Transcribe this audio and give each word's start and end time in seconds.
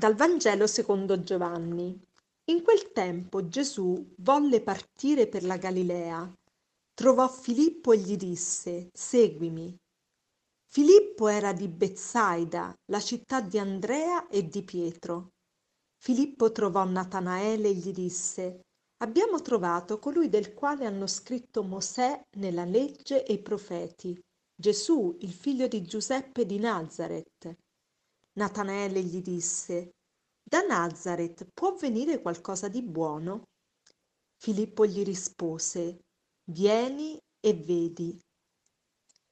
Dal 0.00 0.14
Vangelo 0.14 0.66
secondo 0.66 1.20
Giovanni. 1.20 1.94
In 2.44 2.62
quel 2.62 2.90
tempo 2.90 3.48
Gesù 3.48 4.14
volle 4.16 4.62
partire 4.62 5.26
per 5.26 5.44
la 5.44 5.58
Galilea. 5.58 6.32
Trovò 6.94 7.28
Filippo 7.28 7.92
e 7.92 7.98
gli 7.98 8.16
disse, 8.16 8.88
Seguimi. 8.94 9.76
Filippo 10.72 11.28
era 11.28 11.52
di 11.52 11.68
Bezzaida, 11.68 12.74
la 12.86 12.98
città 12.98 13.42
di 13.42 13.58
Andrea 13.58 14.26
e 14.28 14.48
di 14.48 14.62
Pietro. 14.62 15.32
Filippo 15.98 16.50
trovò 16.50 16.82
Natanaele 16.86 17.68
e 17.68 17.74
gli 17.74 17.92
disse, 17.92 18.62
Abbiamo 19.02 19.42
trovato 19.42 19.98
colui 19.98 20.30
del 20.30 20.54
quale 20.54 20.86
hanno 20.86 21.06
scritto 21.06 21.62
Mosè 21.62 22.18
nella 22.38 22.64
legge 22.64 23.22
e 23.26 23.34
i 23.34 23.42
profeti, 23.42 24.18
Gesù, 24.58 25.14
il 25.20 25.32
figlio 25.34 25.68
di 25.68 25.82
Giuseppe 25.82 26.46
di 26.46 26.58
Nazaret. 26.58 27.54
Natanaele 28.32 29.02
gli 29.02 29.20
disse, 29.22 29.94
Da 30.42 30.62
Nazaret 30.62 31.46
può 31.52 31.74
venire 31.74 32.20
qualcosa 32.20 32.68
di 32.68 32.82
buono? 32.82 33.44
Filippo 34.36 34.86
gli 34.86 35.02
rispose, 35.02 36.04
Vieni 36.44 37.18
e 37.40 37.54
vedi. 37.54 38.18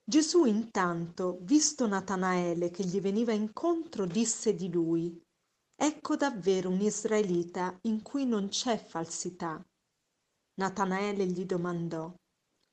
Gesù 0.04 0.44
intanto, 0.46 1.38
visto 1.42 1.86
Natanaele 1.86 2.70
che 2.70 2.84
gli 2.84 3.00
veniva 3.00 3.32
incontro, 3.32 4.06
disse 4.06 4.54
di 4.54 4.70
lui, 4.70 5.20
Ecco 5.80 6.16
davvero 6.16 6.70
un 6.70 6.80
israelita 6.80 7.78
in 7.82 8.02
cui 8.02 8.26
non 8.26 8.48
c'è 8.48 8.78
falsità. 8.78 9.64
Natanaele 10.54 11.24
gli 11.26 11.44
domandò, 11.44 12.12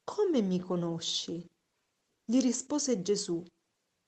Come 0.04 0.42
mi 0.42 0.60
conosci? 0.60 1.46
Gli 2.24 2.42
rispose 2.42 3.04
Gesù, 3.04 3.44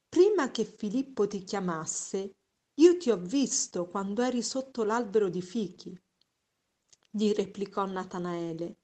prima 0.10 0.52
che 0.52 0.66
Filippo 0.66 1.28
ti 1.28 1.44
chiamasse, 1.44 2.36
io 2.76 2.98
ti 2.98 3.10
ho 3.10 3.18
visto 3.18 3.88
quando 3.88 4.22
eri 4.22 4.42
sotto 4.42 4.84
l'albero 4.84 5.30
di 5.30 5.42
fichi. 5.42 6.00
Gli 7.10 7.32
replicò 7.32 7.86
Natanaele, 7.86 8.78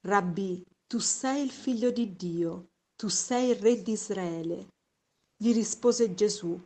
Rabbì, 0.00 0.64
tu 0.86 0.98
sei 0.98 1.42
il 1.42 1.50
figlio 1.50 1.90
di 1.90 2.16
Dio, 2.16 2.70
tu 2.96 3.08
sei 3.08 3.50
il 3.50 3.56
re 3.56 3.82
di 3.82 3.92
Israele. 3.92 4.68
Gli 5.36 5.52
rispose 5.52 6.14
Gesù, 6.14 6.60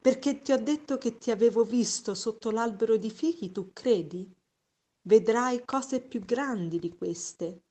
perché 0.00 0.40
ti 0.40 0.52
ho 0.52 0.62
detto 0.62 0.98
che 0.98 1.18
ti 1.18 1.30
avevo 1.30 1.64
visto 1.64 2.14
sotto 2.14 2.50
l'albero 2.50 2.96
di 2.96 3.10
fichi, 3.10 3.52
tu 3.52 3.70
credi? 3.72 4.28
Vedrai 5.02 5.64
cose 5.64 6.00
più 6.00 6.20
grandi 6.24 6.78
di 6.78 6.94
queste. 6.96 7.62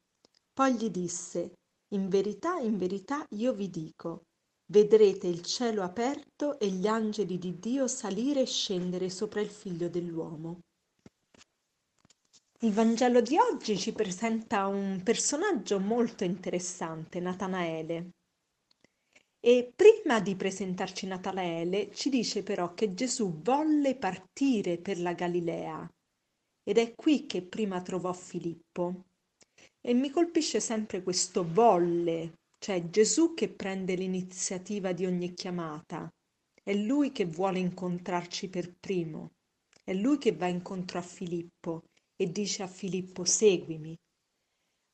Poi 0.53 0.75
gli 0.75 0.89
disse, 0.89 1.53
in 1.89 2.07
verità, 2.07 2.57
in 2.59 2.77
verità 2.77 3.25
io 3.31 3.53
vi 3.53 3.69
dico, 3.69 4.25
vedrete 4.67 5.27
il 5.27 5.43
cielo 5.43 5.83
aperto 5.83 6.59
e 6.59 6.67
gli 6.67 6.87
angeli 6.87 7.37
di 7.37 7.59
Dio 7.59 7.87
salire 7.87 8.41
e 8.41 8.45
scendere 8.45 9.09
sopra 9.09 9.41
il 9.41 9.49
figlio 9.49 9.89
dell'uomo. 9.89 10.61
Il 12.59 12.71
Vangelo 12.71 13.21
di 13.21 13.37
oggi 13.37 13.77
ci 13.77 13.91
presenta 13.91 14.65
un 14.65 15.01
personaggio 15.03 15.79
molto 15.79 16.23
interessante, 16.23 17.19
Natanaele. 17.19 18.11
E 19.39 19.71
prima 19.75 20.19
di 20.19 20.35
presentarci 20.35 21.05
Natanaele 21.05 21.91
ci 21.93 22.09
dice 22.09 22.41
però 22.41 22.73
che 22.73 22.95
Gesù 22.95 23.41
volle 23.41 23.95
partire 23.95 24.79
per 24.79 24.99
la 24.99 25.13
Galilea 25.13 25.87
ed 26.63 26.79
è 26.79 26.95
qui 26.95 27.27
che 27.27 27.43
prima 27.43 27.81
trovò 27.83 28.11
Filippo. 28.13 29.03
E 29.79 29.93
mi 29.93 30.09
colpisce 30.09 30.59
sempre 30.59 31.03
questo 31.03 31.45
volle, 31.47 32.37
cioè 32.57 32.89
Gesù 32.89 33.33
che 33.33 33.49
prende 33.49 33.95
l'iniziativa 33.95 34.91
di 34.91 35.05
ogni 35.05 35.33
chiamata, 35.33 36.11
è 36.63 36.73
lui 36.73 37.11
che 37.11 37.25
vuole 37.25 37.59
incontrarci 37.59 38.49
per 38.49 38.73
primo, 38.79 39.33
è 39.83 39.93
lui 39.93 40.17
che 40.17 40.31
va 40.31 40.47
incontro 40.47 40.97
a 40.97 41.03
Filippo 41.03 41.83
e 42.15 42.31
dice 42.31 42.63
a 42.63 42.67
Filippo 42.67 43.23
seguimi. 43.23 43.95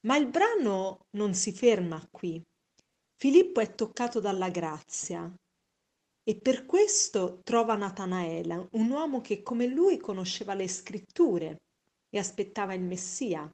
Ma 0.08 0.18
il 0.18 0.28
brano 0.28 1.06
non 1.12 1.34
si 1.34 1.52
ferma 1.54 2.06
qui. 2.12 2.42
Filippo 3.16 3.60
è 3.60 3.74
toccato 3.76 4.20
dalla 4.20 4.50
grazia 4.50 5.32
e 6.24 6.36
per 6.36 6.66
questo 6.66 7.42
trova 7.44 7.76
Natanaela, 7.76 8.68
un 8.72 8.90
uomo 8.90 9.22
che 9.22 9.42
come 9.42 9.66
lui 9.68 9.98
conosceva 9.98 10.54
le 10.54 10.68
scritture 10.68 11.62
e 12.10 12.20
aspettava 12.20 12.74
il 12.74 12.82
Messia. 12.82 13.52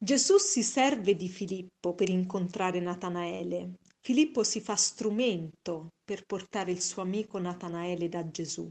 Gesù 0.00 0.38
si 0.38 0.62
serve 0.62 1.16
di 1.16 1.28
Filippo 1.28 1.92
per 1.92 2.08
incontrare 2.08 2.78
Natanaele. 2.78 3.80
Filippo 4.00 4.44
si 4.44 4.60
fa 4.60 4.76
strumento 4.76 5.88
per 6.04 6.24
portare 6.24 6.70
il 6.70 6.80
suo 6.80 7.02
amico 7.02 7.36
Natanaele 7.40 8.08
da 8.08 8.30
Gesù. 8.30 8.70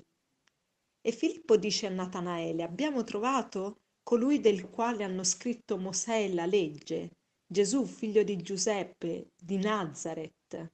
E 1.02 1.12
Filippo 1.12 1.58
dice 1.58 1.86
a 1.86 1.90
Natanaele, 1.90 2.64
abbiamo 2.64 3.04
trovato 3.04 3.82
colui 4.04 4.40
del 4.40 4.70
quale 4.70 5.04
hanno 5.04 5.26
scritto 5.26 5.78
Mosè 5.78 6.24
e 6.24 6.34
la 6.34 6.46
legge, 6.46 7.10
Gesù 7.46 7.84
figlio 7.84 8.24
di 8.24 8.38
Giuseppe, 8.38 9.32
di 9.36 9.58
Nazaret. 9.58 10.72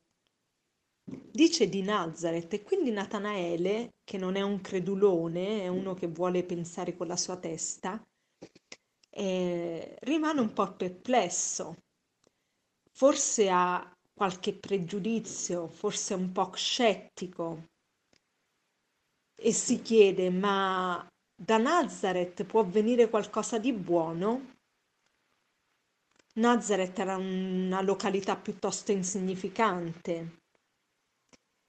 Dice 1.32 1.68
di 1.68 1.82
Nazaret 1.82 2.54
e 2.54 2.62
quindi 2.62 2.92
Natanaele, 2.92 3.96
che 4.04 4.20
non 4.20 4.36
è 4.36 4.42
un 4.42 4.62
credulone, 4.62 5.64
è 5.64 5.68
uno 5.68 5.96
che 5.96 6.06
vuole 6.06 6.44
pensare 6.44 6.96
con 6.96 7.08
la 7.08 7.18
sua 7.18 7.38
testa, 7.38 8.00
eh, 9.16 9.96
rimane 10.02 10.42
un 10.42 10.54
po' 10.54 10.74
perplesso, 10.74 11.76
forse 12.92 13.50
ha 13.50 13.96
qualche 14.14 14.54
pregiudizio, 14.54 15.68
forse 15.68 16.14
è 16.14 16.18
un 16.18 16.32
po' 16.32 16.52
scettico 16.56 17.68
e 19.36 19.52
si 19.52 19.82
chiede 19.82 20.30
ma 20.30 21.06
da 21.36 21.58
Nazareth 21.58 22.44
può 22.46 22.64
venire 22.64 23.10
qualcosa 23.10 23.58
di 23.58 23.74
buono? 23.74 24.52
Nazareth 26.36 26.98
era 26.98 27.18
una 27.18 27.82
località 27.82 28.36
piuttosto 28.36 28.92
insignificante 28.92 30.40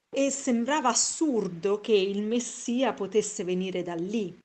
e 0.09 0.31
sembrava 0.31 0.91
assurdo 0.91 1.81
che 1.81 1.93
il 1.93 2.23
Messia 2.23 2.95
potesse 2.95 3.43
venire 3.43 3.83
da 3.83 3.95
lì. 3.95 4.39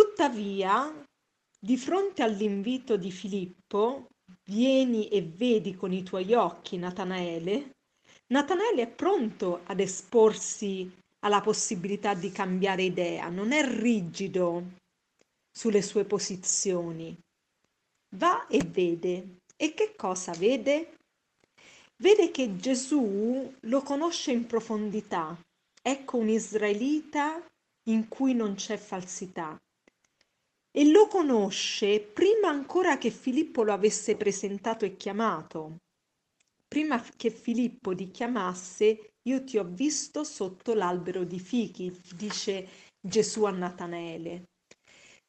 Tuttavia, 0.00 1.04
di 1.58 1.76
fronte 1.76 2.22
all'invito 2.22 2.96
di 2.96 3.10
Filippo, 3.10 4.06
vieni 4.44 5.08
e 5.08 5.20
vedi 5.20 5.76
con 5.76 5.92
i 5.92 6.02
tuoi 6.02 6.32
occhi 6.32 6.78
Natanaele, 6.78 7.72
Natanaele 8.28 8.80
è 8.80 8.88
pronto 8.88 9.60
ad 9.64 9.78
esporsi 9.78 10.90
alla 11.18 11.42
possibilità 11.42 12.14
di 12.14 12.32
cambiare 12.32 12.84
idea, 12.84 13.28
non 13.28 13.52
è 13.52 13.62
rigido 13.62 14.70
sulle 15.52 15.82
sue 15.82 16.06
posizioni. 16.06 17.14
Va 18.16 18.46
e 18.46 18.62
vede. 18.62 19.40
E 19.54 19.74
che 19.74 19.92
cosa 19.96 20.32
vede? 20.32 20.96
Vede 21.96 22.30
che 22.30 22.56
Gesù 22.56 23.54
lo 23.60 23.82
conosce 23.82 24.32
in 24.32 24.46
profondità. 24.46 25.38
Ecco 25.82 26.16
un 26.16 26.30
israelita 26.30 27.46
in 27.90 28.08
cui 28.08 28.32
non 28.32 28.54
c'è 28.54 28.78
falsità 28.78 29.60
e 30.72 30.88
lo 30.88 31.06
conosce 31.08 32.00
prima 32.00 32.48
ancora 32.48 32.96
che 32.98 33.10
Filippo 33.10 33.62
lo 33.62 33.72
avesse 33.72 34.16
presentato 34.16 34.84
e 34.84 34.96
chiamato. 34.96 35.78
Prima 36.66 37.02
che 37.16 37.30
Filippo 37.30 37.94
ti 37.94 38.10
chiamasse, 38.10 39.14
io 39.22 39.42
ti 39.42 39.58
ho 39.58 39.64
visto 39.64 40.22
sotto 40.22 40.72
l'albero 40.74 41.24
di 41.24 41.40
fichi, 41.40 41.92
dice 42.14 42.68
Gesù 43.00 43.44
a 43.44 43.50
Natanaele. 43.50 44.44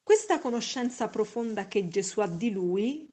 Questa 0.02 0.38
conoscenza 0.38 1.08
profonda 1.08 1.66
che 1.66 1.88
Gesù 1.88 2.20
ha 2.20 2.28
di 2.28 2.50
lui 2.50 3.08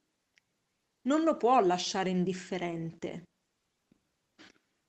non 1.08 1.24
lo 1.24 1.38
può 1.38 1.60
lasciare 1.62 2.10
indifferente. 2.10 3.24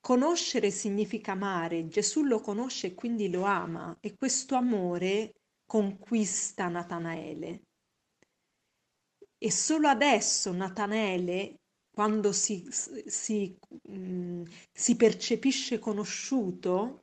Conoscere 0.00 0.70
significa 0.70 1.32
amare, 1.32 1.88
Gesù 1.88 2.22
lo 2.24 2.40
conosce 2.40 2.88
e 2.88 2.94
quindi 2.94 3.30
lo 3.30 3.44
ama 3.44 3.96
e 4.00 4.14
questo 4.16 4.54
amore 4.54 5.34
conquista 5.70 6.66
Natanaele. 6.66 7.62
E 9.38 9.52
solo 9.52 9.86
adesso 9.86 10.50
Natanaele, 10.50 11.60
quando 11.94 12.32
si, 12.32 12.66
si, 12.70 13.56
mm, 13.88 14.42
si 14.72 14.96
percepisce 14.96 15.78
conosciuto 15.78 17.02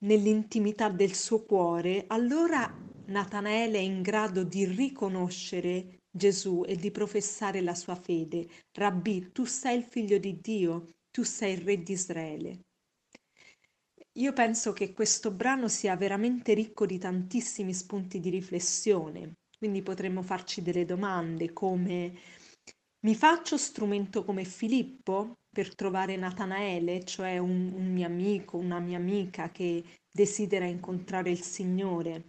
nell'intimità 0.00 0.88
del 0.88 1.14
suo 1.14 1.44
cuore, 1.44 2.06
allora 2.08 2.68
Natanaele 3.06 3.78
è 3.78 3.82
in 3.82 4.02
grado 4.02 4.42
di 4.42 4.64
riconoscere 4.64 6.00
Gesù 6.10 6.64
e 6.66 6.74
di 6.74 6.90
professare 6.90 7.60
la 7.60 7.76
sua 7.76 7.94
fede. 7.94 8.48
Rabbi, 8.72 9.30
tu 9.30 9.44
sei 9.44 9.78
il 9.78 9.84
figlio 9.84 10.18
di 10.18 10.40
Dio, 10.40 10.88
tu 11.12 11.22
sei 11.22 11.52
il 11.52 11.60
re 11.60 11.80
di 11.80 11.92
Israele. 11.92 12.64
Io 14.16 14.32
penso 14.32 14.72
che 14.72 14.92
questo 14.92 15.30
brano 15.30 15.68
sia 15.68 15.96
veramente 15.96 16.52
ricco 16.54 16.84
di 16.84 16.98
tantissimi 16.98 17.72
spunti 17.72 18.20
di 18.20 18.28
riflessione, 18.28 19.36
quindi 19.56 19.82
potremmo 19.82 20.22
farci 20.22 20.60
delle 20.60 20.84
domande 20.84 21.52
come 21.52 22.12
mi 23.04 23.14
faccio 23.16 23.56
strumento 23.56 24.24
come 24.24 24.44
Filippo 24.44 25.38
per 25.50 25.74
trovare 25.74 26.16
Natanaele, 26.16 27.04
cioè 27.04 27.38
un, 27.38 27.72
un 27.72 27.92
mio 27.92 28.06
amico, 28.06 28.58
una 28.58 28.78
mia 28.78 28.98
amica 28.98 29.50
che 29.50 29.82
desidera 30.10 30.66
incontrare 30.66 31.30
il 31.30 31.40
Signore. 31.40 32.26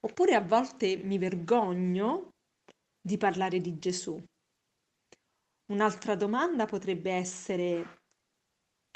Oppure 0.00 0.34
a 0.34 0.40
volte 0.40 0.96
mi 0.98 1.18
vergogno 1.18 2.30
di 3.00 3.16
parlare 3.16 3.60
di 3.60 3.78
Gesù. 3.78 4.22
Un'altra 5.72 6.14
domanda 6.14 6.64
potrebbe 6.64 7.10
essere, 7.10 8.02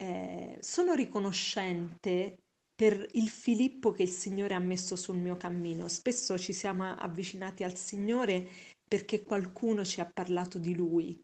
eh, 0.01 0.57
sono 0.61 0.95
riconoscente 0.95 2.39
per 2.75 3.07
il 3.13 3.29
Filippo 3.29 3.93
che 3.93 4.03
il 4.05 4.09
Signore 4.09 4.55
ha 4.55 4.59
messo 4.59 4.97
sul 4.97 5.19
mio 5.19 5.37
cammino. 5.37 5.89
Spesso 5.89 6.39
ci 6.39 6.55
siamo 6.55 6.95
avvicinati 6.95 7.63
al 7.65 7.77
Signore 7.77 8.49
perché 8.89 9.23
qualcuno 9.23 9.85
ci 9.85 10.01
ha 10.01 10.11
parlato 10.11 10.59
di 10.59 10.75
Lui. 10.75 11.23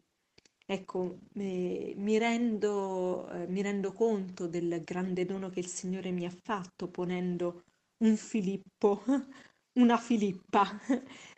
Ecco, 0.69 1.19
eh, 1.33 1.93
mi 1.97 2.17
rendo, 2.19 3.27
eh, 3.31 3.47
mi 3.47 3.61
rendo 3.61 3.91
conto 3.93 4.47
del 4.47 4.83
grande 4.83 5.25
dono 5.25 5.49
che 5.49 5.59
il 5.59 5.67
Signore 5.67 6.11
mi 6.11 6.25
ha 6.25 6.29
fatto 6.29 6.89
ponendo 6.89 7.63
un 8.03 8.15
Filippo, 8.15 9.01
una 9.79 9.97
Filippa 9.97 10.79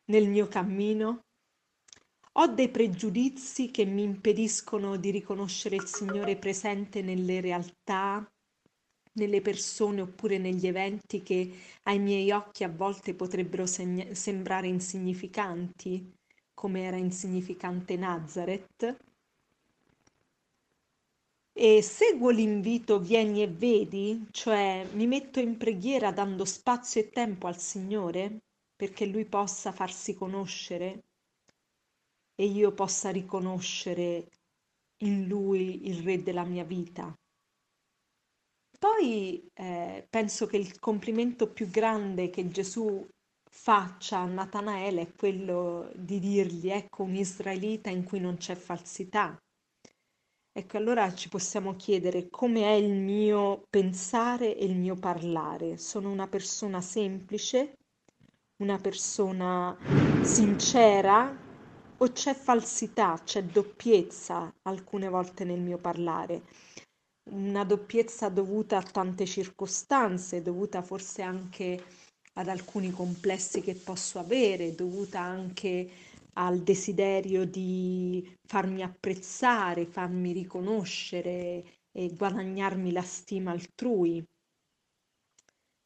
nel 0.07 0.27
mio 0.27 0.47
cammino. 0.47 1.21
Ho 2.33 2.47
dei 2.47 2.69
pregiudizi 2.69 3.69
che 3.71 3.85
mi 3.85 4.03
impediscono 4.03 4.97
di 4.97 5.11
riconoscere 5.11 5.75
il 5.75 5.85
Signore 5.85 6.37
presente 6.37 7.01
nelle 7.01 7.41
realtà, 7.41 8.25
nelle 9.13 9.41
persone 9.41 10.01
oppure 10.01 10.37
negli 10.37 10.67
eventi 10.67 11.21
che 11.21 11.51
ai 11.83 11.99
miei 11.99 12.31
occhi 12.31 12.63
a 12.63 12.69
volte 12.69 13.13
potrebbero 13.13 13.65
segna- 13.65 14.13
sembrare 14.13 14.67
insignificanti, 14.67 16.13
come 16.53 16.83
era 16.83 16.97
insignificante 16.97 17.97
Nazareth. 17.97 18.97
E 21.51 21.81
seguo 21.81 22.29
l'invito 22.29 22.99
vieni 22.99 23.41
e 23.41 23.47
vedi, 23.47 24.25
cioè 24.31 24.87
mi 24.93 25.07
metto 25.07 25.39
in 25.41 25.57
preghiera 25.57 26.11
dando 26.11 26.45
spazio 26.45 27.01
e 27.01 27.09
tempo 27.09 27.47
al 27.47 27.57
Signore 27.59 28.43
perché 28.75 29.05
Lui 29.05 29.25
possa 29.25 29.73
farsi 29.73 30.13
conoscere 30.13 31.03
e 32.39 32.45
io 32.45 32.71
possa 32.71 33.09
riconoscere 33.09 34.29
in 35.03 35.27
Lui 35.27 35.89
il 35.89 36.01
Re 36.03 36.23
della 36.23 36.45
mia 36.45 36.63
vita. 36.63 37.13
Poi 38.79 39.45
eh, 39.53 40.07
penso 40.09 40.45
che 40.45 40.55
il 40.55 40.79
complimento 40.79 41.51
più 41.51 41.69
grande 41.69 42.29
che 42.29 42.47
Gesù 42.47 43.05
faccia 43.51 44.19
a 44.19 44.25
Natanaele 44.25 45.01
è 45.01 45.11
quello 45.11 45.91
di 45.93 46.19
dirgli, 46.19 46.69
ecco, 46.69 47.03
un 47.03 47.15
israelita 47.15 47.89
in 47.89 48.05
cui 48.05 48.21
non 48.21 48.37
c'è 48.37 48.55
falsità. 48.55 49.37
Ecco, 50.53 50.77
allora 50.77 51.13
ci 51.13 51.27
possiamo 51.27 51.75
chiedere 51.75 52.29
come 52.29 52.63
è 52.63 52.71
il 52.71 52.93
mio 52.93 53.65
pensare 53.69 54.55
e 54.55 54.63
il 54.63 54.77
mio 54.77 54.95
parlare. 54.95 55.77
Sono 55.77 56.09
una 56.09 56.29
persona 56.29 56.79
semplice, 56.79 57.73
una 58.61 58.77
persona 58.77 59.77
sincera 60.23 61.47
o 61.99 62.11
c'è 62.11 62.33
falsità, 62.33 63.21
c'è 63.23 63.43
doppiezza 63.43 64.53
alcune 64.63 65.07
volte 65.09 65.43
nel 65.43 65.59
mio 65.59 65.77
parlare? 65.77 66.41
una 67.29 67.63
doppiezza 67.63 68.29
dovuta 68.29 68.77
a 68.77 68.83
tante 68.83 69.25
circostanze, 69.25 70.41
dovuta 70.41 70.81
forse 70.81 71.21
anche 71.21 71.83
ad 72.33 72.47
alcuni 72.47 72.91
complessi 72.91 73.61
che 73.61 73.75
posso 73.75 74.19
avere, 74.19 74.75
dovuta 74.75 75.19
anche 75.19 75.89
al 76.33 76.59
desiderio 76.61 77.45
di 77.45 78.37
farmi 78.45 78.81
apprezzare, 78.81 79.85
farmi 79.85 80.31
riconoscere 80.31 81.63
e 81.91 82.13
guadagnarmi 82.15 82.91
la 82.91 83.01
stima 83.01 83.51
altrui. 83.51 84.23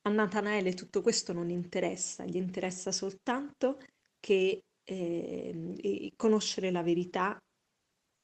A 0.06 0.10
Natanaele 0.10 0.74
tutto 0.74 1.01
questo 1.01 1.33
non 1.33 1.50
interessa, 1.50 2.25
gli 2.25 2.36
interessa 2.36 2.92
soltanto 2.92 3.80
che 4.19 4.63
eh, 4.83 6.12
conoscere 6.15 6.71
la 6.71 6.83
verità 6.83 7.38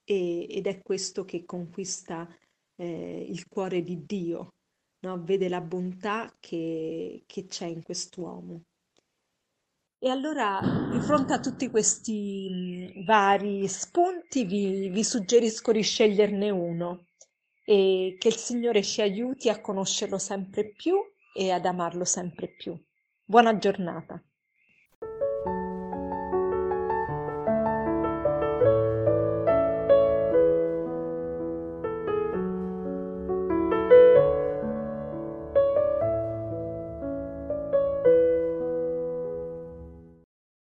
e, 0.03 0.47
ed 0.49 0.67
è 0.67 0.81
questo 0.81 1.25
che 1.25 1.45
conquista 1.45 2.27
eh, 2.75 3.25
il 3.27 3.47
cuore 3.47 3.83
di 3.83 4.05
Dio, 4.05 4.53
no? 4.99 5.21
vede 5.23 5.49
la 5.49 5.61
bontà 5.61 6.35
che, 6.39 7.23
che 7.25 7.45
c'è 7.45 7.65
in 7.65 7.83
quest'uomo. 7.83 8.63
E 10.01 10.09
allora, 10.09 10.61
di 10.91 10.99
fronte 11.01 11.33
a 11.33 11.41
tutti 11.41 11.69
questi 11.69 13.03
vari 13.05 13.67
spunti, 13.67 14.45
vi, 14.45 14.87
vi 14.87 15.03
suggerisco 15.03 15.73
di 15.73 15.81
sceglierne 15.81 16.49
uno 16.49 17.07
e 17.65 18.15
che 18.17 18.29
il 18.29 18.37
Signore 18.37 18.81
ci 18.81 19.01
aiuti 19.01 19.49
a 19.49 19.59
conoscerlo 19.59 20.17
sempre 20.17 20.71
più 20.71 20.95
e 21.35 21.51
ad 21.51 21.65
amarlo 21.65 22.05
sempre 22.05 22.47
più. 22.47 22.81
Buona 23.25 23.57
giornata. 23.57 24.23